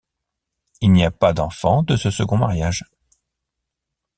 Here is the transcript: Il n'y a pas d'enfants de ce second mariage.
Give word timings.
Il 0.81 0.93
n'y 0.93 1.05
a 1.05 1.11
pas 1.11 1.31
d'enfants 1.31 1.83
de 1.83 1.95
ce 1.95 2.09
second 2.09 2.37
mariage. 2.37 2.85